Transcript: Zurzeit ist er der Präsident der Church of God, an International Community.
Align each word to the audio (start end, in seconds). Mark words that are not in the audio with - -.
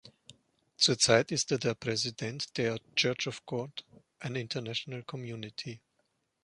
Zurzeit 0.77 1.31
ist 1.31 1.51
er 1.51 1.59
der 1.59 1.75
Präsident 1.75 2.57
der 2.57 2.79
Church 2.95 3.27
of 3.27 3.45
God, 3.45 3.85
an 4.17 4.35
International 4.35 5.03
Community. 5.03 5.79